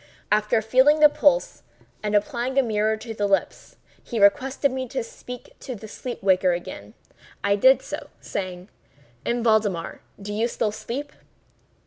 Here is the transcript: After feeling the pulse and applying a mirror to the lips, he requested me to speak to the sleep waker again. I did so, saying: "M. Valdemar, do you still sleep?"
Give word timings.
After 0.31 0.63
feeling 0.63 0.99
the 0.99 1.09
pulse 1.09 1.61
and 2.01 2.15
applying 2.15 2.57
a 2.57 2.63
mirror 2.63 2.97
to 2.97 3.13
the 3.13 3.27
lips, 3.27 3.75
he 4.03 4.19
requested 4.19 4.71
me 4.71 4.87
to 4.87 5.03
speak 5.03 5.53
to 5.59 5.75
the 5.75 5.87
sleep 5.87 6.23
waker 6.23 6.53
again. 6.53 6.95
I 7.43 7.55
did 7.55 7.83
so, 7.83 8.09
saying: 8.19 8.69
"M. 9.27 9.43
Valdemar, 9.43 10.01
do 10.19 10.33
you 10.33 10.47
still 10.47 10.71
sleep?" 10.71 11.13